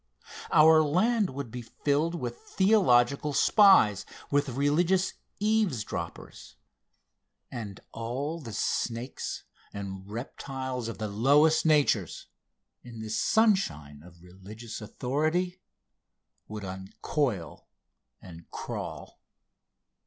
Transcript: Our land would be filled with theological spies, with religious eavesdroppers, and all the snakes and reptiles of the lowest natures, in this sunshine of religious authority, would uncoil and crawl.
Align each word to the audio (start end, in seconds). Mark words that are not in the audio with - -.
Our 0.51 0.81
land 0.81 1.29
would 1.29 1.51
be 1.51 1.61
filled 1.61 2.15
with 2.15 2.37
theological 2.41 3.33
spies, 3.33 4.03
with 4.31 4.49
religious 4.49 5.13
eavesdroppers, 5.39 6.55
and 7.51 7.79
all 7.91 8.39
the 8.41 8.51
snakes 8.51 9.43
and 9.71 10.09
reptiles 10.09 10.87
of 10.87 10.97
the 10.97 11.07
lowest 11.07 11.67
natures, 11.67 12.25
in 12.81 12.99
this 12.99 13.19
sunshine 13.21 14.01
of 14.01 14.23
religious 14.23 14.81
authority, 14.81 15.61
would 16.47 16.63
uncoil 16.65 17.67
and 18.23 18.49
crawl. 18.49 19.19